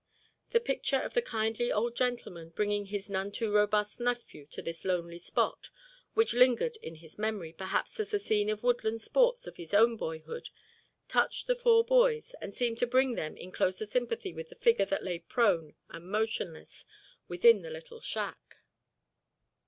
[0.49, 4.83] The picture of the kindly old gentleman, bringing his none too robust nephew to this
[4.83, 5.69] lonely spot,
[6.15, 9.97] which lingered in his memory perhaps as the scene of woodland sports of his own
[9.97, 10.49] boyhood,
[11.07, 14.85] touched the four boys and seemed to bring them in closer sympathy with the figure
[14.85, 16.83] that lay prone and motionless
[17.27, 18.57] within the little shack.